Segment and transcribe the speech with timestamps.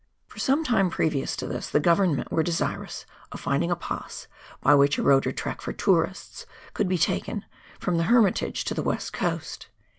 [0.25, 4.27] For some time previous to this, the Government were desir ous of finding a pass,
[4.59, 7.45] by which a road or track for tourists could be taken,
[7.79, 9.67] from the Hermitage to the West Coast.